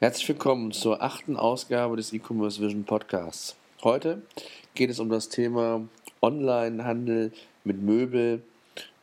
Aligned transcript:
Herzlich 0.00 0.28
willkommen 0.28 0.72
zur 0.72 1.02
achten 1.02 1.36
Ausgabe 1.36 1.96
des 1.96 2.12
E-Commerce 2.12 2.60
Vision 2.60 2.82
Podcasts. 2.82 3.54
Heute 3.84 4.22
geht 4.74 4.90
es 4.90 4.98
um 4.98 5.08
das 5.08 5.28
Thema 5.28 5.86
Online-Handel 6.20 7.30
mit 7.62 7.80
Möbel 7.80 8.42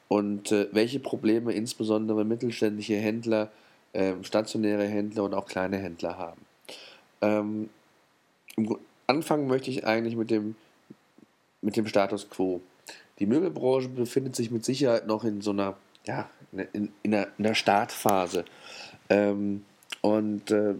und 0.10 0.52
äh, 0.52 0.68
welche 0.74 1.00
Probleme 1.00 1.54
insbesondere 1.54 2.26
mittelständische 2.26 2.96
Händler, 2.96 3.52
äh, 3.94 4.16
stationäre 4.22 4.86
Händler 4.86 5.24
und 5.24 5.34
auch 5.34 5.46
kleine 5.46 5.78
Händler 5.78 6.18
haben. 6.18 6.42
Ähm, 7.22 7.70
anfangen 9.08 9.48
möchte 9.48 9.72
ich 9.72 9.86
eigentlich 9.88 10.18
mit 10.18 10.30
dem, 10.30 10.56
mit 11.62 11.78
dem 11.78 11.88
Status 11.88 12.30
quo. 12.30 12.60
Die 13.20 13.28
Möbelbranche 13.28 13.88
befindet 13.88 14.36
sich 14.36 14.52
mit 14.52 14.66
Sicherheit 14.66 15.08
noch 15.08 15.24
in 15.24 15.40
so 15.40 15.52
einer, 15.52 15.78
ja, 16.06 16.30
in, 16.52 16.92
in, 17.02 17.14
einer, 17.16 17.28
in 17.38 17.46
einer 17.46 17.56
Startphase. 17.56 18.44
Ähm, 19.10 19.64
und 20.02 20.52
äh, 20.52 20.76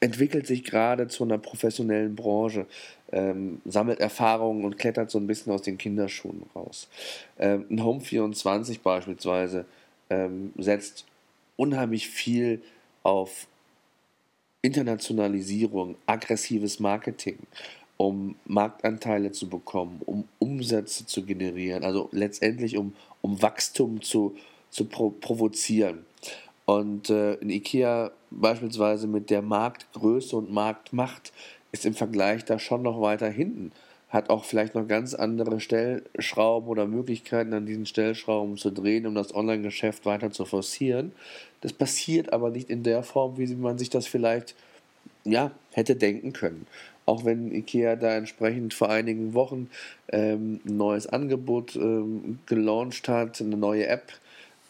entwickelt 0.00 0.46
sich 0.46 0.64
gerade 0.64 1.08
zu 1.08 1.24
einer 1.24 1.38
professionellen 1.38 2.14
Branche, 2.14 2.66
ähm, 3.12 3.60
sammelt 3.64 4.00
Erfahrungen 4.00 4.64
und 4.64 4.78
klettert 4.78 5.10
so 5.10 5.18
ein 5.18 5.26
bisschen 5.26 5.52
aus 5.52 5.62
den 5.62 5.78
Kinderschuhen 5.78 6.42
raus. 6.54 6.88
Ähm, 7.38 7.66
ein 7.70 7.82
Home 7.82 8.00
24 8.00 8.80
beispielsweise 8.80 9.64
ähm, 10.10 10.52
setzt 10.56 11.04
unheimlich 11.56 12.08
viel 12.08 12.62
auf 13.02 13.46
Internationalisierung, 14.62 15.96
aggressives 16.06 16.80
Marketing, 16.80 17.38
um 17.96 18.36
Marktanteile 18.44 19.32
zu 19.32 19.48
bekommen, 19.48 20.00
um 20.04 20.24
Umsätze 20.38 21.06
zu 21.06 21.24
generieren, 21.24 21.84
also 21.84 22.08
letztendlich 22.12 22.76
um, 22.76 22.94
um 23.22 23.40
Wachstum 23.42 24.02
zu, 24.02 24.36
zu 24.70 24.84
pro 24.84 25.10
provozieren. 25.10 26.04
Und 26.68 27.08
äh, 27.08 27.32
in 27.36 27.48
IKEA 27.48 28.10
beispielsweise 28.30 29.06
mit 29.06 29.30
der 29.30 29.40
Marktgröße 29.40 30.36
und 30.36 30.52
Marktmacht 30.52 31.32
ist 31.72 31.86
im 31.86 31.94
Vergleich 31.94 32.44
da 32.44 32.58
schon 32.58 32.82
noch 32.82 33.00
weiter 33.00 33.30
hinten. 33.30 33.72
Hat 34.10 34.28
auch 34.28 34.44
vielleicht 34.44 34.74
noch 34.74 34.86
ganz 34.86 35.14
andere 35.14 35.60
Stellschrauben 35.60 36.68
oder 36.68 36.86
Möglichkeiten 36.86 37.54
an 37.54 37.64
diesen 37.64 37.86
Stellschrauben 37.86 38.58
zu 38.58 38.70
drehen, 38.70 39.06
um 39.06 39.14
das 39.14 39.34
Online-Geschäft 39.34 40.04
weiter 40.04 40.30
zu 40.30 40.44
forcieren. 40.44 41.12
Das 41.62 41.72
passiert 41.72 42.34
aber 42.34 42.50
nicht 42.50 42.68
in 42.68 42.82
der 42.82 43.02
Form, 43.02 43.38
wie 43.38 43.46
man 43.54 43.78
sich 43.78 43.88
das 43.88 44.06
vielleicht 44.06 44.54
ja, 45.24 45.52
hätte 45.72 45.96
denken 45.96 46.34
können. 46.34 46.66
Auch 47.06 47.24
wenn 47.24 47.50
IKEA 47.50 47.96
da 47.96 48.14
entsprechend 48.14 48.74
vor 48.74 48.90
einigen 48.90 49.32
Wochen 49.32 49.70
ähm, 50.12 50.60
ein 50.66 50.76
neues 50.76 51.06
Angebot 51.06 51.76
ähm, 51.76 52.40
gelauncht 52.44 53.08
hat, 53.08 53.40
eine 53.40 53.56
neue 53.56 53.86
App 53.86 54.12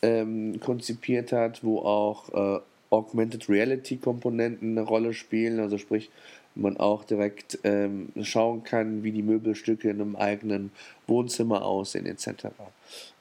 ähm, 0.02 0.60
konzipiert 0.60 1.32
hat, 1.32 1.64
wo 1.64 1.80
auch 1.80 2.28
äh, 2.32 2.60
Augmented 2.90 3.48
Reality 3.48 3.96
Komponenten 3.96 4.78
eine 4.78 4.86
Rolle 4.86 5.12
spielen, 5.12 5.60
also 5.60 5.78
sprich 5.78 6.10
man 6.54 6.76
auch 6.76 7.04
direkt 7.04 7.58
ähm, 7.64 8.08
schauen 8.22 8.64
kann, 8.64 9.04
wie 9.04 9.12
die 9.12 9.22
Möbelstücke 9.22 9.90
in 9.90 10.00
einem 10.00 10.16
eigenen 10.16 10.72
Wohnzimmer 11.06 11.64
aussehen 11.64 12.06
etc. 12.06 12.46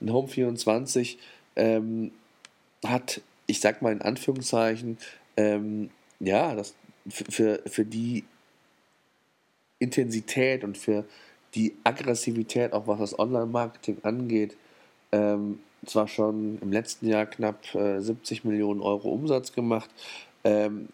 Ein 0.01 0.11
Home 0.11 0.27
24 0.27 1.19
ähm, 1.55 2.11
hat, 2.83 3.21
ich 3.45 3.59
sag 3.59 3.81
mal 3.81 3.91
in 3.91 4.01
Anführungszeichen, 4.01 4.97
ähm, 5.35 5.91
ja, 6.19 6.55
das 6.55 6.73
für, 7.07 7.61
für 7.67 7.85
die 7.85 8.23
Intensität 9.79 10.63
und 10.63 10.77
für 10.77 11.05
die 11.53 11.75
Aggressivität, 11.83 12.73
auch 12.73 12.87
was 12.87 12.99
das 12.99 13.19
Online-Marketing 13.19 13.99
angeht, 14.03 14.57
ähm, 15.11 15.59
zwar 15.85 16.07
schon 16.07 16.59
im 16.61 16.71
letzten 16.71 17.07
Jahr 17.07 17.25
knapp 17.25 17.73
äh, 17.75 17.99
70 17.99 18.43
Millionen 18.43 18.81
Euro 18.81 19.09
Umsatz 19.09 19.53
gemacht, 19.53 19.89
ähm, 20.43 20.89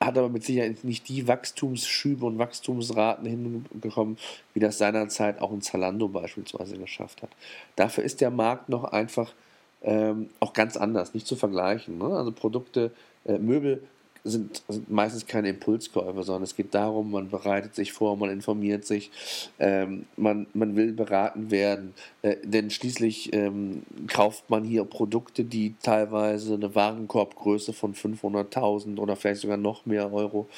hat 0.00 0.16
aber 0.16 0.30
mit 0.30 0.44
Sicherheit 0.44 0.82
nicht 0.82 1.08
die 1.08 1.28
Wachstumsschübe 1.28 2.24
und 2.24 2.38
Wachstumsraten 2.38 3.26
hinbekommen, 3.26 4.16
wie 4.54 4.60
das 4.60 4.78
seinerzeit 4.78 5.40
auch 5.42 5.52
ein 5.52 5.60
Zalando 5.60 6.08
beispielsweise 6.08 6.78
geschafft 6.78 7.22
hat. 7.22 7.30
Dafür 7.76 8.04
ist 8.04 8.22
der 8.22 8.30
Markt 8.30 8.70
noch 8.70 8.84
einfach 8.84 9.34
ähm, 9.82 10.30
auch 10.40 10.54
ganz 10.54 10.76
anders, 10.76 11.12
nicht 11.12 11.26
zu 11.26 11.36
vergleichen. 11.36 11.98
Ne? 11.98 12.06
Also 12.06 12.32
Produkte, 12.32 12.92
äh, 13.26 13.38
Möbel 13.38 13.82
sind, 14.24 14.62
sind 14.68 14.90
meistens 14.90 15.26
keine 15.26 15.48
Impulskäufe, 15.48 16.22
sondern 16.22 16.42
es 16.42 16.56
geht 16.56 16.74
darum, 16.74 17.10
man 17.10 17.30
bereitet 17.30 17.74
sich 17.74 17.92
vor, 17.92 18.16
man 18.16 18.30
informiert 18.30 18.84
sich, 18.84 19.10
ähm, 19.58 20.06
man, 20.16 20.46
man 20.54 20.76
will 20.76 20.92
beraten 20.92 21.50
werden, 21.50 21.94
äh, 22.22 22.36
denn 22.44 22.70
schließlich 22.70 23.32
ähm, 23.32 23.82
kauft 24.08 24.50
man 24.50 24.64
hier 24.64 24.84
Produkte, 24.84 25.44
die 25.44 25.74
teilweise 25.82 26.54
eine 26.54 26.74
Warenkorbgröße 26.74 27.72
von 27.72 27.94
500.000 27.94 28.98
oder 28.98 29.16
vielleicht 29.16 29.40
sogar 29.40 29.56
noch 29.56 29.86
mehr 29.86 30.12
Euro 30.12 30.48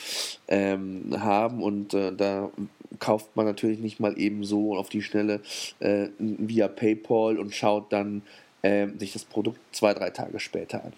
ähm, 0.48 1.14
haben. 1.18 1.62
Und 1.62 1.94
äh, 1.94 2.12
da 2.12 2.50
kauft 2.98 3.36
man 3.36 3.46
natürlich 3.46 3.80
nicht 3.80 4.00
mal 4.00 4.18
eben 4.18 4.44
so 4.44 4.76
auf 4.76 4.88
die 4.88 5.02
Schnelle 5.02 5.40
äh, 5.80 6.08
via 6.18 6.68
PayPal 6.68 7.38
und 7.38 7.54
schaut 7.54 7.92
dann, 7.92 8.22
sich 8.98 9.12
das 9.12 9.24
Produkt 9.24 9.58
zwei, 9.72 9.92
drei 9.92 10.10
Tage 10.10 10.38
später 10.38 10.84
an. 10.84 10.92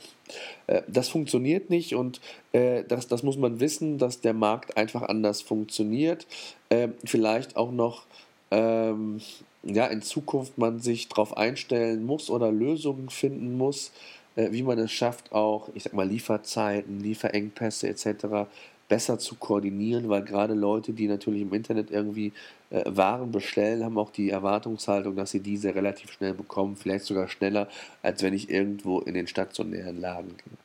Äh, 0.67 0.83
das 0.87 1.09
funktioniert 1.09 1.71
nicht 1.71 1.95
und 1.95 2.21
äh, 2.53 2.85
das, 2.85 3.09
das 3.09 3.23
muss 3.23 3.39
man 3.39 3.61
wissen, 3.61 3.99
dass 3.99 4.21
der 4.21 4.35
Markt 4.35 4.77
einfach 4.77 5.03
anders 5.03 5.41
funktioniert. 5.41 6.27
Äh, 6.69 6.89
vielleicht 7.05 7.57
auch 7.57 7.73
noch 7.73 8.05
ähm, 8.51 9.21
ja, 9.63 9.87
in 9.87 10.03
Zukunft 10.03 10.59
man 10.59 10.81
sich 10.81 11.09
darauf 11.09 11.37
einstellen 11.37 12.05
muss 12.05 12.29
oder 12.29 12.53
Lösungen 12.53 13.09
finden 13.09 13.57
muss, 13.57 13.93
äh, 14.37 14.53
wie 14.53 14.63
man 14.63 14.79
es 14.79 14.93
schafft, 14.93 15.33
auch, 15.33 15.69
ich 15.75 15.85
sag 15.85 15.95
mal, 15.95 16.07
Lieferzeiten, 16.07 17.01
Lieferengpässe 17.01 17.89
etc 17.89 18.47
besser 18.89 19.19
zu 19.19 19.37
koordinieren, 19.37 20.09
weil 20.09 20.23
gerade 20.23 20.55
Leute, 20.55 20.93
die 20.93 21.09
natürlich 21.09 21.43
im 21.43 21.53
Internet 21.55 21.91
irgendwie 21.91 22.33
äh, 22.71 22.83
Waren 22.87 23.33
bestellen, 23.33 23.85
haben 23.85 23.99
auch 23.99 24.11
die 24.11 24.31
Erwartungshaltung, 24.31 25.17
dass 25.17 25.31
sie 25.31 25.41
diese 25.41 25.75
relativ 25.75 26.13
schnell 26.13 26.35
bekommen, 26.35 26.77
vielleicht 26.77 27.05
sogar 27.07 27.29
schneller, 27.29 27.69
als 28.03 28.23
wenn 28.23 28.35
ich 28.35 28.51
irgendwo 28.51 29.01
in 29.01 29.15
den 29.15 29.27
stationären 29.27 30.01
Laden 30.01 30.37
gehe. 30.37 30.59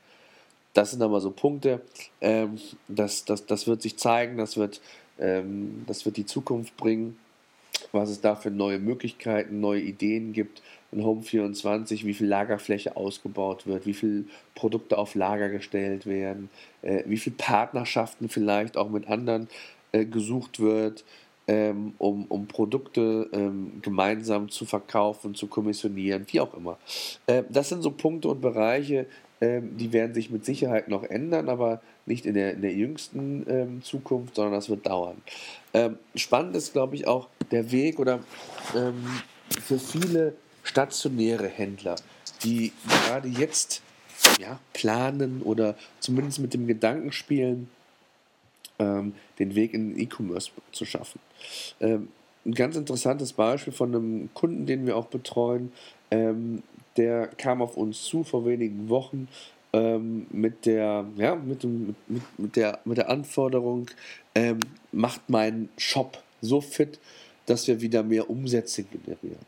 Das 0.74 0.92
sind 0.92 1.02
aber 1.02 1.20
so 1.22 1.32
Punkte, 1.32 1.82
ähm, 2.22 2.60
das, 2.88 3.26
das, 3.26 3.46
das 3.46 3.68
wird 3.68 3.82
sich 3.82 3.98
zeigen, 3.98 4.38
das 4.38 4.58
wird, 4.58 4.82
ähm, 5.18 5.84
das 5.88 6.06
wird 6.06 6.18
die 6.18 6.26
Zukunft 6.26 6.78
bringen 6.78 7.18
was 7.92 8.10
es 8.10 8.22
da 8.22 8.36
für 8.36 8.52
neue 8.52 8.80
Möglichkeiten, 8.80 9.60
neue 9.60 9.82
Ideen 9.82 10.34
gibt 10.34 10.62
in 10.92 11.04
Home 11.04 11.22
24, 11.22 12.06
wie 12.06 12.14
viel 12.14 12.28
Lagerfläche 12.28 12.96
ausgebaut 12.96 13.68
wird, 13.68 13.86
wie 13.86 13.94
viele 13.94 14.26
Produkte 14.56 14.98
auf 14.98 15.16
Lager 15.16 15.50
gestellt 15.50 16.06
werden, 16.06 16.50
äh, 16.82 17.04
wie 17.06 17.18
viele 17.18 17.36
Partnerschaften 17.36 18.30
vielleicht 18.30 18.78
auch 18.78 18.90
mit 18.90 19.08
anderen 19.08 19.48
äh, 19.92 20.06
gesucht 20.06 20.60
wird, 20.60 21.04
ähm, 21.48 21.94
um, 21.98 22.26
um 22.26 22.48
Produkte 22.48 23.30
ähm, 23.34 23.80
gemeinsam 23.82 24.50
zu 24.50 24.66
verkaufen, 24.66 25.36
zu 25.36 25.48
kommissionieren, 25.48 26.26
wie 26.32 26.40
auch 26.42 26.54
immer. 26.54 26.78
Äh, 27.28 27.44
das 27.50 27.70
sind 27.70 27.82
so 27.82 27.92
Punkte 27.92 28.28
und 28.30 28.42
Bereiche, 28.42 29.08
ähm, 29.42 29.78
die 29.78 29.94
werden 29.94 30.14
sich 30.14 30.30
mit 30.30 30.46
Sicherheit 30.46 30.88
noch 30.88 31.04
ändern, 31.04 31.50
aber 31.50 31.82
nicht 32.06 32.26
in 32.26 32.34
der, 32.34 32.54
in 32.54 32.62
der 32.62 32.74
jüngsten 32.74 33.46
ähm, 33.50 33.82
Zukunft, 33.84 34.36
sondern 34.36 34.54
das 34.54 34.70
wird 34.70 34.86
dauern. 34.86 35.22
Ähm, 35.74 35.98
spannend 36.16 36.56
ist, 36.56 36.74
glaube 36.74 36.96
ich, 36.96 37.08
auch 37.08 37.30
der 37.52 37.72
Weg 37.72 38.00
oder 38.00 38.20
ähm, 38.76 39.06
für 39.64 39.80
viele 39.80 40.36
stationäre 40.64 41.48
Händler, 41.48 41.96
die 42.44 42.74
gerade 42.88 43.28
jetzt 43.28 43.82
ja, 44.40 44.60
planen 44.74 45.42
oder 45.42 45.76
zumindest 46.00 46.40
mit 46.40 46.54
dem 46.54 46.68
Gedanken 46.68 47.12
spielen, 47.12 47.70
ähm, 48.78 49.14
den 49.40 49.56
Weg 49.56 49.74
in 49.74 49.92
den 49.92 50.00
E-Commerce 50.00 50.52
zu 50.72 50.86
schaffen. 50.86 51.20
Ähm, 51.80 52.10
ein 52.46 52.54
ganz 52.54 52.76
interessantes 52.76 53.34
Beispiel 53.34 53.74
von 53.74 53.96
einem 53.96 54.30
Kunden, 54.34 54.66
den 54.66 54.86
wir 54.86 54.98
auch 54.98 55.08
betreuen, 55.08 55.72
der 56.98 57.28
kam 57.28 57.62
auf 57.62 57.78
uns 57.78 58.04
zu 58.04 58.24
vor 58.24 58.46
wenigen 58.46 58.90
Wochen 58.90 59.28
ähm, 59.74 60.28
mit 60.32 60.66
der, 60.66 61.06
ja, 61.16 61.36
mit, 61.36 61.64
dem, 61.64 61.96
mit, 62.08 62.40
mit, 62.40 62.56
der, 62.56 62.80
mit 62.86 62.98
der 62.98 63.10
Anforderung, 63.10 63.88
ähm, 64.36 64.60
macht 64.92 65.30
meinen 65.30 65.70
Shop 65.78 66.22
so 66.42 66.62
fit, 66.62 67.00
dass 67.46 67.68
wir 67.68 67.82
wieder 67.82 68.04
mehr 68.04 68.30
Umsätze 68.30 68.84
generieren. 68.84 69.46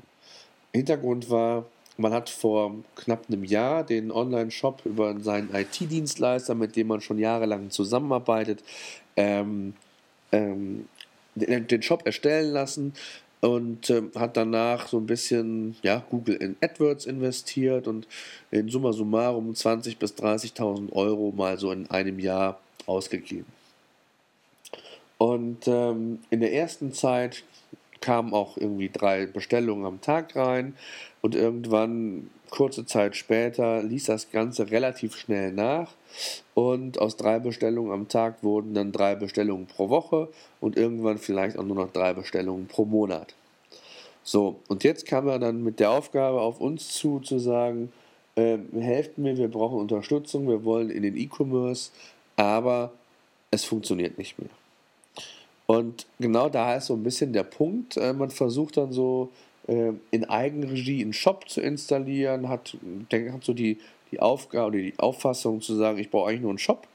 Hintergrund 0.73 1.29
war, 1.29 1.65
man 1.97 2.13
hat 2.13 2.29
vor 2.29 2.75
knapp 2.95 3.25
einem 3.27 3.43
Jahr 3.43 3.83
den 3.83 4.11
Online-Shop 4.11 4.81
über 4.85 5.19
seinen 5.19 5.53
IT-Dienstleister, 5.53 6.55
mit 6.55 6.75
dem 6.75 6.87
man 6.87 7.01
schon 7.01 7.19
jahrelang 7.19 7.69
zusammenarbeitet, 7.69 8.63
ähm, 9.17 9.73
ähm, 10.31 10.87
den 11.35 11.81
Shop 11.81 12.05
erstellen 12.05 12.51
lassen 12.51 12.93
und 13.41 13.89
äh, 13.89 14.03
hat 14.15 14.37
danach 14.37 14.87
so 14.87 14.97
ein 14.97 15.07
bisschen 15.07 15.75
ja, 15.81 16.03
Google 16.09 16.35
in 16.35 16.55
AdWords 16.61 17.05
investiert 17.05 17.87
und 17.87 18.07
in 18.51 18.69
summa 18.69 18.93
summarum 18.93 19.51
20.000 19.51 19.97
bis 19.97 20.13
30.000 20.13 20.93
Euro 20.93 21.33
mal 21.35 21.57
so 21.57 21.71
in 21.71 21.89
einem 21.89 22.19
Jahr 22.19 22.59
ausgegeben. 22.85 23.47
Und 25.17 25.67
ähm, 25.67 26.19
in 26.29 26.39
der 26.39 26.53
ersten 26.53 26.93
Zeit 26.93 27.43
kamen 27.99 28.33
auch 28.33 28.57
irgendwie 28.57 28.89
drei 28.89 29.25
Bestellungen 29.27 29.85
am 29.85 30.01
Tag 30.01 30.35
rein 30.35 30.75
und 31.21 31.35
irgendwann 31.35 32.29
kurze 32.51 32.85
Zeit 32.85 33.15
später 33.15 33.81
ließ 33.81 34.05
das 34.05 34.29
Ganze 34.29 34.69
relativ 34.69 35.17
schnell 35.17 35.51
nach 35.51 35.93
und 36.53 36.99
aus 36.99 37.17
drei 37.17 37.39
Bestellungen 37.39 37.91
am 37.91 38.07
Tag 38.07 38.43
wurden 38.43 38.75
dann 38.75 38.91
drei 38.91 39.15
Bestellungen 39.15 39.65
pro 39.65 39.89
Woche 39.89 40.27
und 40.59 40.77
irgendwann 40.77 41.17
vielleicht 41.17 41.57
auch 41.57 41.63
nur 41.63 41.77
noch 41.77 41.91
drei 41.91 42.13
Bestellungen 42.13 42.67
pro 42.67 42.85
Monat. 42.85 43.33
So, 44.23 44.59
und 44.67 44.83
jetzt 44.83 45.07
kam 45.07 45.27
er 45.27 45.39
dann 45.39 45.63
mit 45.63 45.79
der 45.79 45.89
Aufgabe 45.89 46.41
auf 46.41 46.61
uns 46.61 46.89
zu, 46.89 47.19
zu 47.21 47.39
sagen, 47.39 47.91
äh, 48.35 48.57
helft 48.79 49.17
mir, 49.17 49.37
wir 49.37 49.47
brauchen 49.47 49.79
Unterstützung, 49.79 50.47
wir 50.47 50.63
wollen 50.63 50.89
in 50.89 51.03
den 51.03 51.17
E-Commerce, 51.17 51.91
aber 52.35 52.91
es 53.49 53.63
funktioniert 53.63 54.17
nicht 54.17 54.37
mehr. 54.37 54.49
Und 55.65 56.05
genau 56.19 56.49
da 56.49 56.75
ist 56.75 56.87
so 56.87 56.95
ein 56.95 57.03
bisschen 57.03 57.33
der 57.33 57.43
Punkt, 57.43 57.97
äh, 57.97 58.13
man 58.13 58.29
versucht 58.29 58.77
dann 58.77 58.91
so 58.91 59.29
äh, 59.67 59.93
in 60.11 60.25
Eigenregie 60.25 61.01
einen 61.01 61.13
Shop 61.13 61.49
zu 61.49 61.61
installieren, 61.61 62.49
hat, 62.49 62.77
hat 63.11 63.43
so 63.43 63.53
die, 63.53 63.77
die 64.11 64.19
Aufgabe 64.19 64.67
oder 64.67 64.77
die 64.77 64.93
Auffassung 64.97 65.61
zu 65.61 65.75
sagen, 65.75 65.97
ich 65.97 66.09
brauche 66.09 66.29
eigentlich 66.29 66.41
nur 66.41 66.51
einen 66.51 66.57
Shop. 66.57 66.87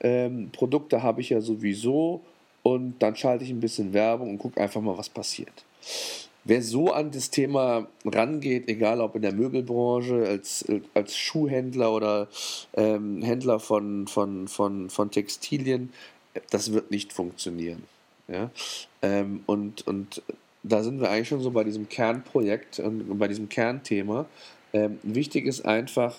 Ähm, 0.00 0.50
Produkte 0.52 1.02
habe 1.02 1.20
ich 1.20 1.30
ja 1.30 1.40
sowieso 1.40 2.22
und 2.62 2.96
dann 2.98 3.16
schalte 3.16 3.44
ich 3.44 3.50
ein 3.50 3.60
bisschen 3.60 3.92
Werbung 3.92 4.30
und 4.30 4.38
gucke 4.38 4.60
einfach 4.60 4.80
mal, 4.80 4.98
was 4.98 5.08
passiert. 5.08 5.64
Wer 6.46 6.62
so 6.62 6.92
an 6.92 7.10
das 7.10 7.30
Thema 7.30 7.86
rangeht, 8.04 8.68
egal 8.68 9.00
ob 9.00 9.16
in 9.16 9.22
der 9.22 9.32
Möbelbranche, 9.32 10.26
als, 10.26 10.64
als 10.92 11.16
Schuhhändler 11.16 11.92
oder 11.92 12.28
ähm, 12.74 13.22
Händler 13.22 13.60
von, 13.60 14.06
von, 14.06 14.46
von, 14.48 14.90
von 14.90 15.10
Textilien, 15.10 15.90
das 16.50 16.72
wird 16.72 16.90
nicht 16.90 17.14
funktionieren. 17.14 17.84
Ja? 18.28 18.50
Ähm, 19.00 19.42
und, 19.46 19.86
und 19.86 20.22
da 20.64 20.82
sind 20.82 21.00
wir 21.00 21.10
eigentlich 21.10 21.28
schon 21.28 21.40
so 21.40 21.50
bei 21.50 21.62
diesem 21.62 21.88
Kernprojekt 21.88 22.80
und 22.80 23.18
bei 23.18 23.28
diesem 23.28 23.48
Kernthema. 23.48 24.26
Ähm, 24.72 24.98
wichtig 25.02 25.46
ist 25.46 25.64
einfach, 25.64 26.16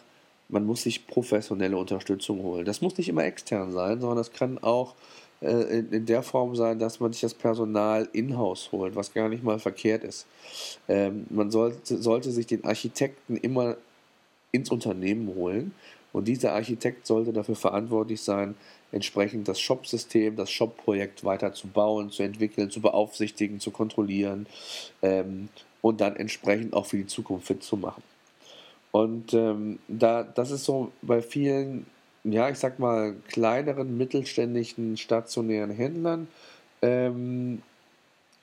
man 0.49 0.65
muss 0.65 0.83
sich 0.83 1.07
professionelle 1.07 1.75
Unterstützung 1.75 2.41
holen. 2.43 2.63
Das 2.63 2.79
muss 2.79 2.97
nicht 2.97 3.09
immer 3.09 3.25
extern 3.25 3.71
sein, 3.71 3.99
sondern 3.99 4.17
das 4.17 4.31
kann 4.31 4.59
auch 4.59 4.93
äh, 5.41 5.79
in, 5.79 5.91
in, 5.91 6.05
der 6.05 6.21
Form 6.21 6.55
sein, 6.55 6.77
dass 6.77 6.99
man 6.99 7.11
sich 7.11 7.21
das 7.21 7.33
Personal 7.33 8.07
in-house 8.13 8.71
holt, 8.71 8.95
was 8.95 9.13
gar 9.13 9.29
nicht 9.29 9.43
mal 9.43 9.57
verkehrt 9.57 10.03
ist. 10.03 10.27
Ähm, 10.87 11.25
man 11.31 11.49
sollte, 11.49 11.97
sollte 11.97 12.31
sich 12.31 12.45
den 12.45 12.63
Architekten 12.63 13.37
immer 13.37 13.77
ins 14.51 14.69
Unternehmen 14.69 15.27
holen 15.35 15.73
und 16.13 16.27
dieser 16.27 16.53
Architekt 16.53 17.07
sollte 17.07 17.33
dafür 17.33 17.55
verantwortlich 17.55 18.21
sein, 18.21 18.55
entsprechend 18.91 19.47
das 19.47 19.59
Shop-System, 19.59 20.35
das 20.35 20.51
Shop-Projekt 20.51 21.23
weiter 21.23 21.53
zu 21.53 21.67
bauen, 21.67 22.11
zu 22.11 22.23
entwickeln, 22.23 22.69
zu 22.71 22.81
beaufsichtigen, 22.81 23.59
zu 23.59 23.71
kontrollieren 23.71 24.47
ähm, 25.01 25.49
und 25.81 26.01
dann 26.01 26.15
entsprechend 26.15 26.73
auch 26.73 26.85
für 26.85 26.97
die 26.97 27.07
Zukunft 27.07 27.47
fit 27.47 27.63
zu 27.63 27.77
machen. 27.77 28.03
Und 28.91 29.33
ähm, 29.33 29.79
da, 29.89 30.23
das 30.23 30.51
ist 30.51 30.63
so 30.63 30.91
bei 31.01 31.21
vielen, 31.21 31.85
ja, 32.23 32.49
ich 32.49 32.57
sag 32.57 32.79
mal, 32.79 33.15
kleineren, 33.27 33.97
mittelständischen, 33.97 34.95
stationären 34.95 35.71
Händlern 35.71 36.29
ähm, 36.81 37.61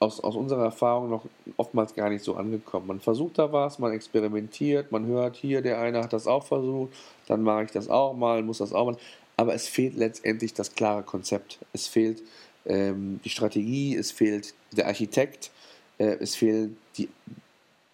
aus, 0.03 0.21
aus 0.21 0.37
unserer 0.37 0.65
Erfahrung 0.65 1.09
noch 1.09 1.25
oftmals 1.57 1.95
gar 1.95 2.11
nicht 2.11 2.25
so 2.25 2.35
angekommen. 2.35 2.87
Man 2.87 3.01
versucht 3.01 3.39
da 3.39 3.53
was, 3.53 3.79
man 3.79 3.93
experimentiert, 3.93 4.93
man 4.93 5.07
hört 5.07 5.37
hier, 5.37 5.63
der 5.63 5.81
eine 5.81 6.03
hat 6.03 6.13
das 6.13 6.27
auch 6.27 6.45
versucht, 6.45 6.93
dann 7.29 7.43
mache 7.43 7.65
ich 7.65 7.71
das 7.71 7.89
auch 7.89 8.15
mal, 8.15 8.43
muss 8.43 8.59
das 8.59 8.73
auch 8.73 8.87
mal 8.87 8.97
aber 9.37 9.55
es 9.55 9.67
fehlt 9.67 9.97
letztendlich 9.97 10.55
das 10.55 10.75
klare 10.75 11.03
Konzept. 11.03 11.59
Es 11.73 11.87
fehlt 11.87 12.23
ähm, 12.67 13.21
die 13.25 13.31
Strategie, 13.31 13.97
es 13.97 14.11
fehlt 14.11 14.55
der 14.73 14.87
Architekt, 14.87 15.51
äh, 15.99 16.17
es 16.21 16.35
fehlen 16.35 16.77
die, 16.97 17.09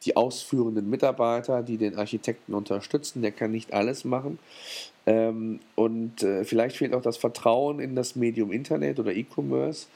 die 0.05 0.17
ausführenden 0.17 0.89
Mitarbeiter, 0.89 1.63
die 1.63 1.77
den 1.77 1.97
Architekten 1.97 2.55
unterstützen. 2.55 3.23
Der 3.23 3.33
kann 3.33 3.51
nicht 3.51 3.73
alles 3.73 4.05
machen. 4.05 4.39
Ähm, 5.07 5.61
und 5.75 6.23
äh, 6.23 6.45
vielleicht 6.45 6.77
fehlt 6.77 6.93
auch 6.93 7.03
das 7.03 7.17
Vertrauen 7.17 7.81
in 7.81 7.95
das 7.95 8.15
Medium 8.15 8.53
Internet 8.53 8.99
oder 8.99 9.15
E-Commerce. 9.15 9.87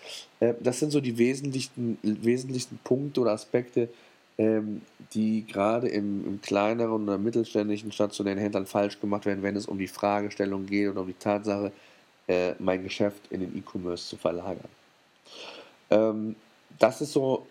Äh, 0.40 0.54
das 0.60 0.78
sind 0.78 0.90
so 0.90 1.00
die 1.00 1.18
wesentlichsten, 1.18 1.98
wesentlichsten 2.02 2.78
Punkte 2.82 3.20
oder 3.20 3.32
Aspekte, 3.32 3.90
ähm, 4.38 4.82
die 5.14 5.46
gerade 5.46 5.88
im, 5.88 6.26
im, 6.26 6.40
kleineren 6.40 7.04
oder 7.04 7.18
mittelständischen 7.18 7.92
stationären 7.92 8.38
Händlern 8.38 8.66
falsch 8.66 9.00
gemacht 9.00 9.26
werden, 9.26 9.42
wenn 9.42 9.56
es 9.56 9.66
um 9.66 9.78
die 9.78 9.88
Fragestellung 9.88 10.66
geht 10.66 10.88
oder 10.88 11.02
um 11.02 11.06
die 11.06 11.12
Tatsache, 11.14 11.72
äh, 12.28 12.54
mein 12.58 12.82
Geschäft 12.82 13.20
in 13.30 13.40
den 13.40 13.56
E-Commerce 13.56 14.08
zu 14.08 14.16
verlagern. 14.16 14.68
Ähm, 15.90 16.36
das 16.78 17.00
ist 17.00 17.12
so 17.12 17.46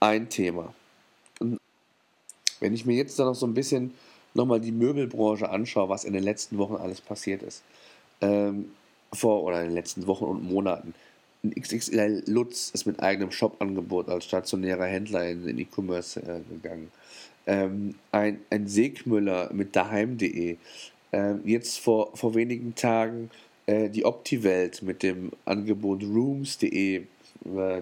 ein 0.00 0.28
Thema. 0.28 0.74
Wenn 2.60 2.74
ich 2.74 2.86
mir 2.86 2.96
jetzt 2.96 3.18
dann 3.18 3.26
noch 3.26 3.34
so 3.34 3.46
ein 3.46 3.54
bisschen 3.54 3.94
nochmal 4.34 4.60
die 4.60 4.72
Möbelbranche 4.72 5.48
anschaue, 5.48 5.88
was 5.88 6.04
in 6.04 6.12
den 6.12 6.22
letzten 6.22 6.58
Wochen 6.58 6.76
alles 6.76 7.00
passiert 7.00 7.42
ist, 7.42 7.62
ähm, 8.20 8.70
vor 9.12 9.42
oder 9.44 9.60
in 9.60 9.68
den 9.68 9.74
letzten 9.74 10.06
Wochen 10.06 10.24
und 10.24 10.44
Monaten, 10.44 10.94
XXL 11.50 12.24
Lutz 12.26 12.70
ist 12.72 12.86
mit 12.86 13.00
eigenem 13.00 13.30
Shop-Angebot 13.30 14.08
als 14.08 14.24
stationärer 14.24 14.86
Händler 14.86 15.28
in 15.28 15.46
den 15.46 15.58
E-Commerce 15.58 16.20
äh, 16.20 16.40
gegangen. 16.48 16.90
Ähm, 17.46 17.94
ein, 18.12 18.40
ein 18.50 18.66
Segmüller 18.66 19.52
mit 19.52 19.76
daheim.de. 19.76 20.56
Ähm, 21.12 21.40
jetzt 21.44 21.78
vor, 21.78 22.16
vor 22.16 22.34
wenigen 22.34 22.74
Tagen 22.74 23.30
äh, 23.66 23.88
die 23.88 24.04
Opti-Welt 24.04 24.82
mit 24.82 25.02
dem 25.02 25.32
Angebot 25.44 26.02
rooms.de, 26.02 26.96
äh, 26.96 27.02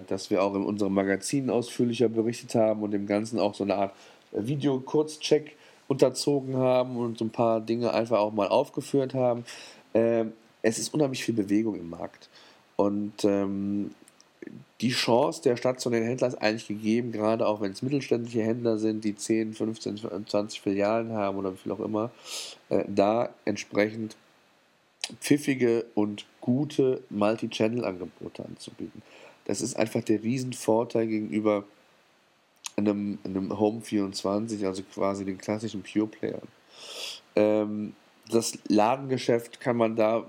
das 0.07 0.29
wir 0.29 0.43
auch 0.43 0.55
in 0.55 0.63
unserem 0.63 0.93
Magazin 0.93 1.49
ausführlicher 1.49 2.09
berichtet 2.09 2.55
haben 2.55 2.83
und 2.83 2.91
dem 2.91 3.07
Ganzen 3.07 3.39
auch 3.39 3.53
so 3.53 3.63
eine 3.63 3.75
Art 3.75 3.93
äh, 4.31 4.45
Video-Kurzcheck 4.45 5.55
unterzogen 5.87 6.55
haben 6.57 6.97
und 6.97 7.17
so 7.17 7.25
ein 7.25 7.31
paar 7.31 7.61
Dinge 7.61 7.93
einfach 7.93 8.19
auch 8.19 8.33
mal 8.33 8.47
aufgeführt 8.47 9.13
haben. 9.13 9.45
Ähm, 9.93 10.33
es 10.61 10.79
ist 10.79 10.93
unheimlich 10.93 11.23
viel 11.23 11.35
Bewegung 11.35 11.75
im 11.75 11.89
Markt. 11.89 12.29
Und 12.83 13.23
ähm, 13.23 13.91
die 14.81 14.91
Chance 14.91 15.41
der 15.41 15.55
stationären 15.55 16.05
Händler 16.05 16.27
ist 16.27 16.41
eigentlich 16.41 16.67
gegeben, 16.67 17.13
gerade 17.13 17.47
auch 17.47 17.61
wenn 17.61 17.71
es 17.71 17.81
mittelständische 17.81 18.41
Händler 18.41 18.77
sind, 18.77 19.05
die 19.05 19.15
10, 19.15 19.53
15, 19.53 20.01
20 20.27 20.59
Filialen 20.59 21.13
haben 21.13 21.37
oder 21.37 21.53
wie 21.53 21.57
viel 21.57 21.71
auch 21.71 21.79
immer, 21.79 22.11
äh, 22.67 22.83
da 22.85 23.29
entsprechend 23.45 24.17
pfiffige 25.21 25.85
und 25.95 26.25
gute 26.41 27.01
Multi-Channel-Angebote 27.09 28.43
anzubieten. 28.43 29.01
Das 29.45 29.61
ist 29.61 29.77
einfach 29.77 30.03
der 30.03 30.21
Riesenvorteil 30.21 31.07
gegenüber 31.07 31.63
einem, 32.75 33.17
einem 33.23 33.57
Home 33.57 33.79
24, 33.79 34.65
also 34.65 34.83
quasi 34.93 35.23
den 35.23 35.37
klassischen 35.37 35.83
Pure-Playern. 35.83 36.47
Ähm, 37.37 37.95
das 38.29 38.57
Ladengeschäft 38.67 39.61
kann 39.61 39.77
man 39.77 39.95
da 39.95 40.25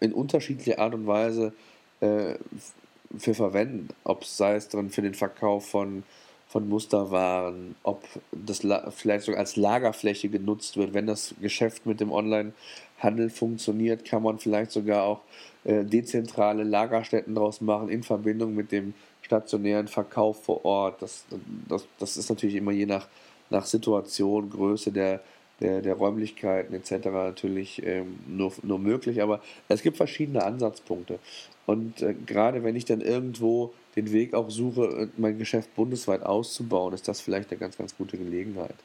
in 0.00 0.12
unterschiedlicher 0.12 0.78
Art 0.78 0.92
und 0.92 1.06
Weise 1.06 1.46
äh, 1.46 1.75
für 2.00 3.34
verwenden. 3.34 3.88
Ob 4.04 4.22
es 4.22 4.36
sei 4.36 4.56
es 4.56 4.68
drin 4.68 4.90
für 4.90 5.02
den 5.02 5.14
Verkauf 5.14 5.66
von, 5.68 6.02
von 6.48 6.68
Musterwaren, 6.68 7.74
ob 7.82 8.04
das 8.32 8.60
vielleicht 8.94 9.24
sogar 9.24 9.40
als 9.40 9.56
Lagerfläche 9.56 10.28
genutzt 10.28 10.76
wird. 10.76 10.94
Wenn 10.94 11.06
das 11.06 11.34
Geschäft 11.40 11.86
mit 11.86 12.00
dem 12.00 12.12
Online-Handel 12.12 13.30
funktioniert, 13.30 14.04
kann 14.04 14.22
man 14.22 14.38
vielleicht 14.38 14.72
sogar 14.72 15.04
auch 15.04 15.20
äh, 15.64 15.84
dezentrale 15.84 16.62
Lagerstätten 16.62 17.34
daraus 17.34 17.60
machen 17.60 17.88
in 17.88 18.02
Verbindung 18.02 18.54
mit 18.54 18.72
dem 18.72 18.94
stationären 19.22 19.88
Verkauf 19.88 20.44
vor 20.44 20.64
Ort. 20.64 21.02
Das, 21.02 21.24
das, 21.68 21.86
das 21.98 22.16
ist 22.16 22.28
natürlich 22.28 22.56
immer 22.56 22.70
je 22.70 22.86
nach, 22.86 23.08
nach 23.50 23.66
Situation, 23.66 24.50
Größe 24.50 24.92
der, 24.92 25.20
der, 25.60 25.80
der 25.80 25.94
Räumlichkeiten 25.94 26.74
etc. 26.74 27.06
natürlich 27.06 27.84
ähm, 27.84 28.18
nur, 28.26 28.52
nur 28.62 28.78
möglich, 28.78 29.22
aber 29.22 29.40
es 29.68 29.82
gibt 29.82 29.96
verschiedene 29.96 30.44
Ansatzpunkte. 30.44 31.18
Und 31.66 32.02
äh, 32.02 32.14
gerade 32.14 32.62
wenn 32.62 32.76
ich 32.76 32.84
dann 32.84 33.00
irgendwo 33.00 33.72
den 33.96 34.12
Weg 34.12 34.34
auch 34.34 34.50
suche, 34.50 34.84
äh, 34.84 35.08
mein 35.16 35.38
Geschäft 35.38 35.74
bundesweit 35.74 36.22
auszubauen, 36.22 36.94
ist 36.94 37.08
das 37.08 37.20
vielleicht 37.20 37.50
eine 37.50 37.58
ganz, 37.58 37.76
ganz 37.76 37.96
gute 37.96 38.18
Gelegenheit. 38.18 38.76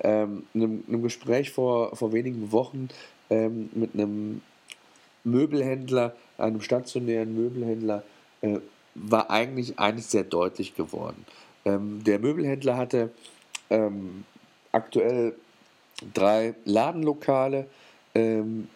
Ähm, 0.00 0.44
in, 0.54 0.62
einem, 0.62 0.84
in 0.86 0.94
einem 0.94 1.02
Gespräch 1.02 1.50
vor, 1.50 1.96
vor 1.96 2.12
wenigen 2.12 2.52
Wochen 2.52 2.88
ähm, 3.30 3.70
mit 3.74 3.94
einem 3.94 4.42
Möbelhändler, 5.24 6.14
einem 6.38 6.60
stationären 6.60 7.34
Möbelhändler, 7.34 8.04
äh, 8.42 8.58
war 8.94 9.30
eigentlich 9.30 9.78
eines 9.78 10.10
sehr 10.10 10.24
deutlich 10.24 10.74
geworden. 10.74 11.24
Ähm, 11.64 12.02
der 12.04 12.18
Möbelhändler 12.18 12.76
hatte 12.76 13.10
ähm, 13.70 14.24
aktuell 14.72 15.34
drei 16.14 16.54
Ladenlokale 16.64 17.66
ähm, 18.14 18.68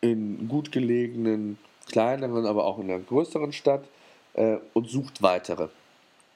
in 0.00 0.48
gut 0.48 0.72
gelegenen, 0.72 1.58
kleineren, 1.86 2.46
aber 2.46 2.64
auch 2.64 2.78
in 2.78 2.90
einer 2.90 3.00
größeren 3.00 3.52
Stadt 3.52 3.84
äh, 4.34 4.56
und 4.74 4.88
sucht 4.88 5.22
weitere 5.22 5.68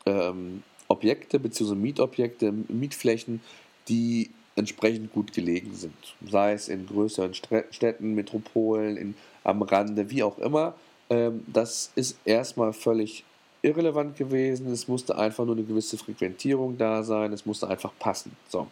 ähm, 0.06 0.62
Objekte 0.88 1.38
bzw. 1.38 1.74
Mietobjekte, 1.74 2.52
Mietflächen, 2.52 3.40
die 3.88 4.30
entsprechend 4.54 5.12
gut 5.12 5.32
gelegen 5.32 5.74
sind. 5.74 5.94
Sei 6.28 6.52
es 6.52 6.68
in 6.68 6.86
größeren 6.86 7.34
Städten, 7.34 8.14
Metropolen, 8.14 8.96
in, 8.96 9.14
am 9.44 9.62
Rande, 9.62 10.10
wie 10.10 10.22
auch 10.22 10.38
immer. 10.38 10.74
Ähm, 11.10 11.44
das 11.46 11.92
ist 11.94 12.18
erstmal 12.24 12.72
völlig 12.72 13.24
irrelevant 13.62 14.16
gewesen. 14.16 14.72
Es 14.72 14.88
musste 14.88 15.18
einfach 15.18 15.44
nur 15.44 15.56
eine 15.56 15.64
gewisse 15.64 15.98
Frequentierung 15.98 16.78
da 16.78 17.02
sein. 17.02 17.32
Es 17.32 17.44
musste 17.44 17.68
einfach 17.68 17.92
passen. 17.98 18.36
So. 18.48 18.68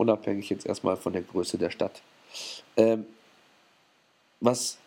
Unabhängig 0.00 0.48
jetzt 0.48 0.66
erstmal 0.66 0.96
von 0.96 1.12
der 1.12 1.22
Größe 1.22 1.58
der 1.58 1.70
Stadt. 1.70 2.00
Ähm, 2.76 3.04
was 4.40 4.78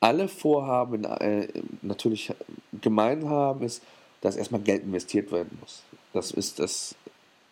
alle 0.00 0.28
Vorhaben 0.28 1.04
äh, 1.04 1.48
natürlich 1.80 2.32
gemein 2.80 3.28
haben, 3.28 3.62
ist, 3.64 3.82
dass 4.20 4.36
erstmal 4.36 4.60
Geld 4.60 4.82
investiert 4.82 5.32
werden 5.32 5.56
muss. 5.60 5.82
Das 6.12 6.30
ist 6.30 6.58
das, 6.58 6.94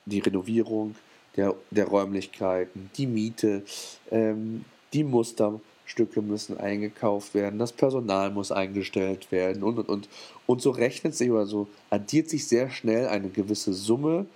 die 0.05 0.21
Renovierung 0.21 0.95
der, 1.37 1.55
der 1.71 1.87
Räumlichkeiten, 1.87 2.91
die 2.97 3.07
Miete, 3.07 3.63
ähm, 4.11 4.67
die 4.93 5.05
Musterstücke 5.05 6.21
müssen 6.21 6.59
eingekauft 6.59 7.33
werden, 7.33 7.59
das 7.59 7.73
Personal 7.73 8.31
muss 8.31 8.53
eingestellt 8.53 9.33
werden 9.33 9.63
und 9.63 9.79
und 9.79 9.89
und. 9.89 10.09
Und 10.47 10.61
so 10.61 10.71
rechnet 10.71 11.15
sich 11.15 11.31
oder 11.31 11.47
so 11.47 11.69
addiert 11.89 12.29
sich 12.29 12.47
sehr 12.47 12.69
schnell 12.69 13.09
eine 13.09 13.31
gewisse 13.31 13.73
Summe, 13.73 14.27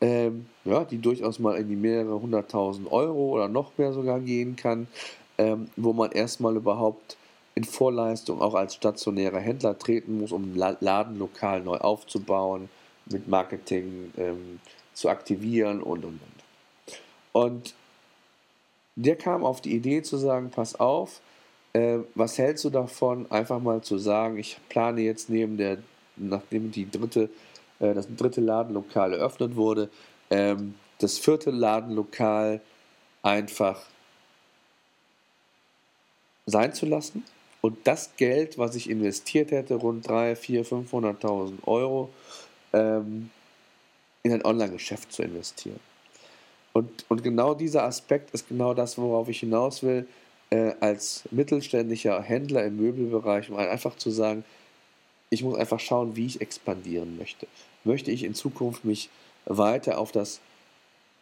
ähm, 0.00 0.46
ja, 0.64 0.84
die 0.84 0.98
durchaus 0.98 1.38
mal 1.38 1.56
in 1.56 1.68
die 1.68 1.76
mehrere 1.76 2.20
hunderttausend 2.20 2.90
Euro 2.90 3.30
oder 3.34 3.48
noch 3.48 3.76
mehr 3.78 3.92
sogar 3.92 4.20
gehen 4.20 4.56
kann, 4.56 4.88
ähm, 5.38 5.68
wo 5.76 5.92
man 5.92 6.12
erstmal 6.12 6.56
überhaupt 6.56 7.16
in 7.54 7.64
Vorleistung 7.64 8.42
auch 8.42 8.54
als 8.54 8.74
stationärer 8.74 9.40
Händler 9.40 9.78
treten 9.78 10.18
muss, 10.18 10.32
um 10.32 10.52
ein 10.52 10.76
Ladenlokal 10.80 11.62
neu 11.62 11.78
aufzubauen, 11.78 12.68
mit 13.06 13.28
Marketing 13.28 14.12
ähm, 14.18 14.60
zu 14.92 15.08
aktivieren 15.08 15.82
und 15.82 16.04
und 16.04 16.20
und. 16.20 16.36
Und 17.32 17.74
der 18.96 19.16
kam 19.16 19.44
auf 19.44 19.60
die 19.60 19.74
Idee 19.74 20.02
zu 20.02 20.16
sagen, 20.16 20.50
pass 20.50 20.78
auf, 20.78 21.20
äh, 21.72 21.98
was 22.14 22.38
hältst 22.38 22.64
du 22.64 22.70
davon, 22.70 23.30
einfach 23.30 23.60
mal 23.60 23.82
zu 23.82 23.98
sagen, 23.98 24.38
ich 24.38 24.58
plane 24.68 25.02
jetzt 25.02 25.28
neben 25.30 25.56
der, 25.56 25.78
nachdem 26.16 26.70
die 26.70 26.90
dritte, 26.90 27.28
äh, 27.80 27.94
das 27.94 28.06
dritte 28.14 28.40
Ladenlokal 28.40 29.12
eröffnet 29.12 29.56
wurde, 29.56 29.90
ähm, 30.30 30.74
das 30.98 31.18
vierte 31.18 31.50
Ladenlokal 31.50 32.60
einfach 33.22 33.82
sein 36.46 36.72
zu 36.72 36.86
lassen 36.86 37.24
und 37.60 37.78
das 37.84 38.16
Geld, 38.16 38.58
was 38.58 38.76
ich 38.76 38.88
investiert 38.88 39.50
hätte, 39.50 39.74
rund 39.74 40.08
3, 40.08 40.36
4, 40.36 40.64
500.000 40.64 41.66
Euro, 41.66 42.10
ähm, 42.72 43.30
in 44.22 44.32
ein 44.32 44.44
Online-Geschäft 44.44 45.12
zu 45.12 45.22
investieren. 45.22 45.80
Und, 46.72 47.06
und 47.08 47.22
genau 47.22 47.54
dieser 47.54 47.84
Aspekt 47.84 48.32
ist 48.32 48.48
genau 48.48 48.74
das, 48.74 48.98
worauf 48.98 49.28
ich 49.28 49.40
hinaus 49.40 49.82
will, 49.82 50.06
äh, 50.50 50.72
als 50.80 51.24
mittelständischer 51.30 52.20
Händler 52.22 52.64
im 52.64 52.76
Möbelbereich, 52.76 53.50
um 53.50 53.56
einfach 53.56 53.96
zu 53.96 54.10
sagen, 54.10 54.44
ich 55.30 55.42
muss 55.42 55.58
einfach 55.58 55.80
schauen, 55.80 56.16
wie 56.16 56.26
ich 56.26 56.40
expandieren 56.40 57.16
möchte. 57.18 57.46
Möchte 57.84 58.10
ich 58.10 58.24
in 58.24 58.34
Zukunft 58.34 58.84
mich 58.84 59.10
weiter 59.44 59.98
auf 59.98 60.12
das, 60.12 60.40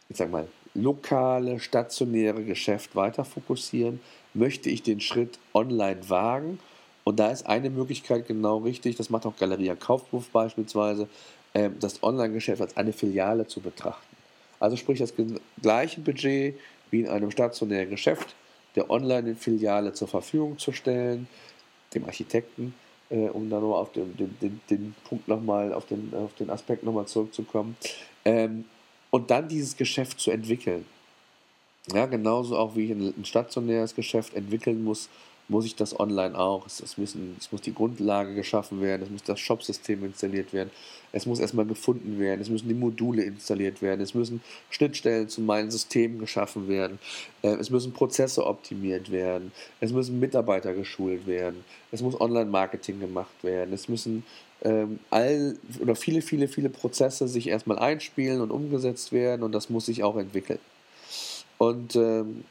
ich 0.09 0.17
sag 0.17 0.31
mal, 0.31 0.49
lokale, 0.75 1.61
stationäre 1.61 2.45
Geschäft 2.45 2.97
weiter 2.97 3.25
fokussieren? 3.25 4.01
Möchte 4.35 4.71
ich 4.71 4.83
den 4.83 5.01
Schritt 5.01 5.39
online 5.53 6.09
wagen? 6.09 6.59
Und 7.05 7.21
da 7.21 7.31
ist 7.31 7.47
eine 7.47 7.71
Möglichkeit 7.71 8.27
genau 8.27 8.59
richtig, 8.59 8.97
das 8.97 9.11
macht 9.11 9.27
auch 9.27 9.37
Galeria 9.37 9.77
Kaufhof 9.77 10.31
beispielsweise, 10.31 11.09
ähm, 11.53 11.77
das 11.79 12.03
Online-Geschäft 12.03 12.63
als 12.63 12.77
eine 12.77 12.93
Filiale 12.93 13.47
zu 13.47 13.61
betrachten. 13.61 14.17
Also 14.59 14.77
sprich 14.77 14.99
das 14.99 15.13
gleiche 15.61 16.01
Budget 16.01 16.59
wie 16.91 17.01
in 17.01 17.09
einem 17.09 17.31
stationären 17.31 17.91
Geschäft 17.91 18.35
der 18.75 18.91
Online-Filiale 18.91 19.93
zur 19.93 20.09
Verfügung 20.09 20.59
zu 20.59 20.73
stellen, 20.73 21.29
dem 21.95 22.07
Architekten, 22.07 22.75
äh, 23.15 23.29
um 23.29 23.49
da 23.49 23.61
nur 23.61 23.79
auf 23.79 23.93
den, 23.93 24.17
den, 24.17 24.37
den, 24.41 24.61
den 24.69 24.95
Punkt 25.09 25.29
nochmal, 25.29 25.73
auf 25.73 25.87
den, 25.87 26.13
auf 26.15 26.35
den 26.35 26.51
Aspekt 26.51 26.83
nochmal 26.83 27.07
zurückzukommen. 27.07 27.77
Ähm, 28.25 28.65
und 29.11 29.31
dann 29.31 29.49
dieses 29.49 29.77
Geschäft 29.77 30.19
zu 30.19 30.33
entwickeln. 30.33 30.85
Ja, 31.93 32.07
genauso 32.07 32.57
auch 32.57 32.75
wie 32.75 32.87
ich 32.87 32.91
ein 32.91 33.25
stationäres 33.25 33.95
Geschäft 33.95 34.35
entwickeln 34.35 34.83
muss, 34.83 35.09
muss 35.49 35.67
ich 35.67 35.77
das 35.77 35.99
online 35.99 36.39
auch. 36.39 36.67
Es, 36.67 36.81
es, 36.81 36.97
müssen, 36.97 37.37
es 37.39 37.53
muss 37.53 37.61
die 37.61 37.75
Grundlage 37.75 38.35
geschaffen 38.35 38.81
werden, 38.81 39.03
es 39.03 39.11
muss 39.11 39.23
das 39.23 39.41
Shop-System 39.41 40.05
installiert 40.05 40.53
werden, 40.53 40.71
es 41.13 41.27
muss 41.27 41.39
erstmal 41.39 41.67
gefunden 41.67 42.19
werden, 42.19 42.41
es 42.41 42.49
müssen 42.49 42.69
die 42.69 42.75
Module 42.75 43.23
installiert 43.23 43.83
werden, 43.83 44.01
es 44.01 44.15
müssen 44.15 44.43
Schnittstellen 44.71 45.29
zu 45.29 45.41
meinen 45.41 45.71
Systemen 45.71 46.19
geschaffen 46.19 46.69
werden, 46.69 46.99
äh, 47.43 47.55
es 47.55 47.71
müssen 47.71 47.93
Prozesse 47.93 48.47
optimiert 48.47 49.11
werden, 49.11 49.53
es 49.81 49.93
müssen 49.93 50.19
Mitarbeiter 50.19 50.75
geschult 50.75 51.27
werden, 51.27 51.65
es 51.93 52.03
muss 52.03 52.21
Online-Marketing 52.21 53.01
gemacht 53.01 53.43
werden, 53.43 53.73
es 53.75 53.89
müssen 53.89 54.25
ähm, 54.63 54.99
all 55.11 55.57
oder 55.81 55.95
viele, 55.95 56.23
viele, 56.23 56.49
viele 56.49 56.71
Prozesse 56.71 57.29
sich 57.29 57.49
erstmal 57.49 57.79
einspielen 57.79 58.41
und 58.41 58.51
umgesetzt 58.51 59.13
werden 59.13 59.43
und 59.43 59.53
das 59.53 59.69
muss 59.69 59.87
sich 59.87 60.03
auch 60.03 60.17
entwickeln. 60.17 60.61
Und 61.59 61.97
ähm, 61.97 62.45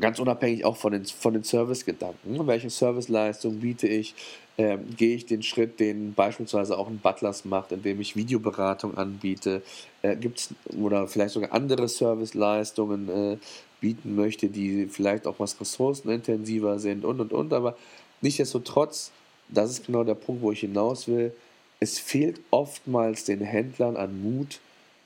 ganz 0.00 0.18
unabhängig 0.18 0.64
auch 0.64 0.76
von 0.76 0.92
den, 0.92 1.04
von 1.04 1.34
den 1.34 1.42
Servicegedanken. 1.42 2.46
Welche 2.46 2.70
Serviceleistung 2.70 3.60
biete 3.60 3.88
ich? 3.88 4.14
Ähm, 4.56 4.86
gehe 4.96 5.14
ich 5.14 5.26
den 5.26 5.42
Schritt, 5.42 5.78
den 5.78 6.14
beispielsweise 6.14 6.76
auch 6.78 6.88
ein 6.88 6.98
Butlers 6.98 7.44
macht, 7.44 7.72
indem 7.72 8.00
ich 8.00 8.16
Videoberatung 8.16 8.96
anbiete? 8.96 9.62
Äh, 10.02 10.16
Gibt 10.16 10.38
es 10.38 10.54
oder 10.76 11.06
vielleicht 11.06 11.34
sogar 11.34 11.52
andere 11.52 11.88
Serviceleistungen 11.88 13.08
äh, 13.08 13.36
bieten 13.80 14.16
möchte, 14.16 14.48
die 14.48 14.86
vielleicht 14.86 15.26
auch 15.26 15.38
was 15.38 15.60
ressourcenintensiver 15.60 16.78
sind 16.78 17.04
und 17.04 17.20
und 17.20 17.32
und. 17.32 17.52
Aber 17.52 17.76
nichtsdestotrotz, 18.20 19.12
das 19.48 19.70
ist 19.70 19.86
genau 19.86 20.02
der 20.02 20.14
Punkt, 20.14 20.42
wo 20.42 20.50
ich 20.50 20.60
hinaus 20.60 21.06
will. 21.06 21.32
Es 21.80 22.00
fehlt 22.00 22.40
oftmals 22.50 23.24
den 23.24 23.40
Händlern 23.40 23.96
an 23.96 24.20
Mut, 24.20 24.58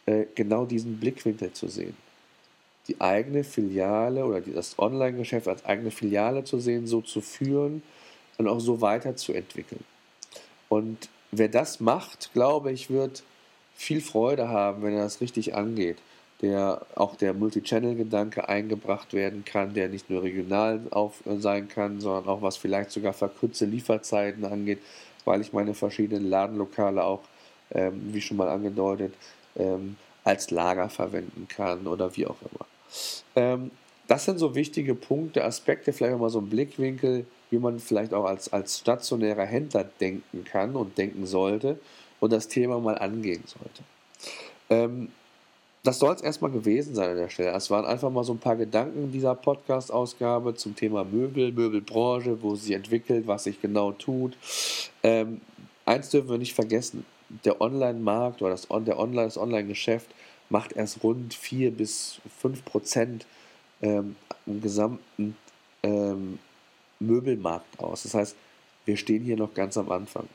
äh, 0.06 0.24
genau 0.34 0.64
diesen 0.64 0.98
Blickwinkel 0.98 1.52
zu 1.52 1.68
sehen 1.68 1.94
die 2.92 3.00
eigene 3.00 3.44
Filiale 3.44 4.24
oder 4.24 4.40
das 4.40 4.78
Online-Geschäft 4.78 5.48
als 5.48 5.64
eigene 5.64 5.90
Filiale 5.90 6.44
zu 6.44 6.58
sehen, 6.58 6.86
so 6.86 7.00
zu 7.00 7.20
führen 7.20 7.82
und 8.38 8.48
auch 8.48 8.60
so 8.60 8.80
weiterzuentwickeln. 8.80 9.84
Und 10.68 11.08
wer 11.30 11.48
das 11.48 11.80
macht, 11.80 12.30
glaube 12.34 12.72
ich, 12.72 12.90
wird 12.90 13.22
viel 13.74 14.00
Freude 14.00 14.48
haben, 14.48 14.82
wenn 14.82 14.94
er 14.94 15.04
das 15.04 15.20
richtig 15.20 15.54
angeht. 15.54 15.98
Der 16.42 16.84
auch 16.96 17.14
der 17.14 17.34
Multi-Channel-Gedanke 17.34 18.48
eingebracht 18.48 19.12
werden 19.12 19.44
kann, 19.44 19.74
der 19.74 19.88
nicht 19.88 20.10
nur 20.10 20.22
regional 20.22 20.80
auf, 20.90 21.24
äh, 21.24 21.36
sein 21.36 21.68
kann, 21.68 22.00
sondern 22.00 22.26
auch 22.26 22.42
was 22.42 22.56
vielleicht 22.56 22.90
sogar 22.90 23.12
verkürzte 23.12 23.64
Lieferzeiten 23.64 24.44
angeht, 24.44 24.80
weil 25.24 25.40
ich 25.40 25.52
meine 25.52 25.72
verschiedenen 25.72 26.28
Ladenlokale 26.28 27.04
auch, 27.04 27.22
ähm, 27.70 28.12
wie 28.12 28.20
schon 28.20 28.38
mal 28.38 28.48
angedeutet, 28.48 29.14
ähm, 29.56 29.96
als 30.24 30.50
Lager 30.50 30.88
verwenden 30.88 31.46
kann 31.48 31.86
oder 31.86 32.14
wie 32.16 32.26
auch 32.26 32.36
immer. 32.42 32.66
Ähm, 33.36 33.70
das 34.08 34.24
sind 34.24 34.38
so 34.38 34.54
wichtige 34.54 34.94
Punkte, 34.94 35.44
Aspekte, 35.44 35.92
vielleicht 35.92 36.14
auch 36.14 36.18
mal 36.18 36.30
so 36.30 36.40
ein 36.40 36.48
Blickwinkel, 36.48 37.24
wie 37.50 37.58
man 37.58 37.78
vielleicht 37.78 38.12
auch 38.12 38.24
als, 38.24 38.52
als 38.52 38.78
stationärer 38.78 39.44
Händler 39.44 39.84
denken 39.84 40.44
kann 40.44 40.76
und 40.76 40.98
denken 40.98 41.26
sollte 41.26 41.78
und 42.20 42.32
das 42.32 42.48
Thema 42.48 42.78
mal 42.80 42.98
angehen 42.98 43.44
sollte. 43.46 43.82
Ähm, 44.70 45.08
das 45.84 45.98
soll 45.98 46.14
es 46.14 46.22
erstmal 46.22 46.52
gewesen 46.52 46.94
sein 46.94 47.10
an 47.10 47.16
der 47.16 47.28
Stelle. 47.28 47.50
Es 47.50 47.70
waren 47.70 47.84
einfach 47.84 48.10
mal 48.10 48.22
so 48.22 48.32
ein 48.32 48.38
paar 48.38 48.56
Gedanken 48.56 49.10
dieser 49.10 49.34
Podcast-Ausgabe 49.34 50.54
zum 50.54 50.76
Thema 50.76 51.04
Möbel, 51.04 51.50
Möbelbranche, 51.50 52.40
wo 52.40 52.54
sie 52.54 52.74
entwickelt, 52.74 53.26
was 53.26 53.44
sich 53.44 53.60
genau 53.60 53.90
tut. 53.90 54.36
Ähm, 55.02 55.40
eins 55.84 56.10
dürfen 56.10 56.30
wir 56.30 56.38
nicht 56.38 56.54
vergessen: 56.54 57.04
der 57.44 57.60
Online-Markt 57.60 58.42
oder 58.42 58.52
das, 58.52 58.68
der 58.68 58.98
Online, 58.98 59.24
das 59.24 59.38
Online-Geschäft 59.38 60.08
macht 60.52 60.72
erst 60.72 61.02
rund 61.02 61.34
4 61.34 61.72
bis 61.72 62.20
5 62.40 62.64
Prozent 62.64 63.26
ähm, 63.80 64.16
im 64.46 64.60
gesamten 64.60 65.36
ähm, 65.82 66.38
Möbelmarkt 67.00 67.80
aus. 67.80 68.04
Das 68.04 68.14
heißt, 68.14 68.36
wir 68.84 68.96
stehen 68.96 69.24
hier 69.24 69.36
noch 69.36 69.54
ganz 69.54 69.76
am 69.76 69.90
Anfang. 69.90 70.28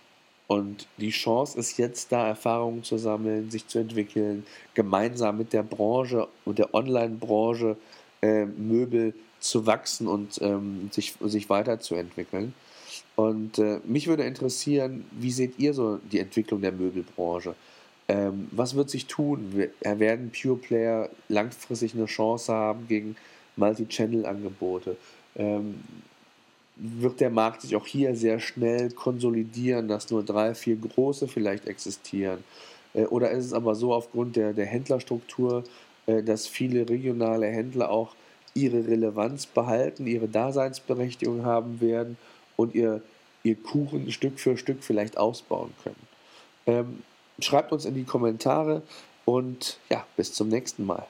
Und 0.48 0.88
die 0.98 1.10
Chance 1.10 1.60
ist 1.60 1.78
jetzt 1.78 2.12
da, 2.12 2.28
Erfahrungen 2.28 2.84
zu 2.84 2.98
sammeln, 2.98 3.52
sich 3.52 3.68
zu 3.68 3.80
entwickeln, 3.80 4.46
gemeinsam 4.74 5.38
mit 5.38 5.54
der 5.54 5.64
Branche 5.64 6.28
und 6.46 6.58
der 6.58 6.74
Online-Branche 6.74 7.78
äh, 8.22 8.46
Möbel 8.46 9.14
zu 9.40 9.66
wachsen 9.66 10.08
und 10.08 10.42
ähm, 10.42 10.90
sich, 10.92 11.16
sich 11.22 11.50
weiterzuentwickeln. 11.50 12.54
Und 13.16 13.60
äh, 13.60 13.82
mich 13.84 14.08
würde 14.08 14.24
interessieren, 14.24 15.06
wie 15.12 15.32
seht 15.32 15.60
ihr 15.60 15.74
so 15.74 16.00
die 16.12 16.20
Entwicklung 16.20 16.62
der 16.62 16.72
Möbelbranche? 16.72 17.56
Ähm, 18.08 18.48
was 18.52 18.76
wird 18.76 18.90
sich 18.90 19.08
tun? 19.08 19.70
Werden 19.82 20.32
Pure 20.32 20.58
Player 20.58 21.10
langfristig 21.28 21.94
eine 21.94 22.06
Chance 22.06 22.54
haben 22.54 22.88
gegen 22.88 23.16
Multi-Channel-Angebote? 23.58 24.96
Ähm, 25.36 25.84
wird 26.78 27.20
der 27.20 27.30
Markt 27.30 27.64
sich 27.64 27.76
auch 27.76 27.88
hier 27.88 28.16
sehr 28.16 28.40
schnell 28.40 28.92
konsolidieren, 28.92 29.88
dass 29.88 30.10
nur 30.10 30.24
drei, 30.24 30.54
vier 30.54 30.76
große 30.76 31.28
vielleicht 31.28 31.68
existieren? 31.68 32.44
Äh, 32.94 33.06
oder 33.06 33.32
ist 33.32 33.46
es 33.46 33.54
aber 33.54 33.76
so 33.76 33.94
aufgrund 33.94 34.36
der, 34.36 34.54
der 34.54 34.66
Händlerstruktur, 34.66 35.64
äh, 36.06 36.24
dass 36.24 36.48
viele 36.48 36.88
regionale 36.90 37.48
Händler 37.48 37.90
auch 37.90 38.16
ihre 38.54 38.88
Relevanz 38.88 39.46
behalten, 39.46 40.08
ihre 40.08 40.28
Daseinsberechtigung 40.28 41.44
haben 41.44 41.82
werden 41.82 42.18
und 42.56 42.74
ihr, 42.74 43.02
ihr 43.44 43.56
Kuchen 43.56 44.12
Stück 44.12 44.40
für 44.40 44.58
Stück 44.58 44.84
vielleicht 44.84 45.18
ausbauen 45.18 45.72
können? 45.84 46.08
Ähm, 46.66 47.04
Schreibt 47.40 47.72
uns 47.72 47.86
in 47.86 47.94
die 47.94 48.04
Kommentare 48.04 48.82
und 49.26 49.78
ja, 49.90 50.06
bis 50.16 50.34
zum 50.34 50.48
nächsten 50.48 50.86
Mal. 50.86 51.06